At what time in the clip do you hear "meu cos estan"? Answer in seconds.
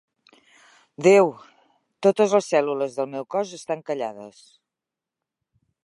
3.13-3.85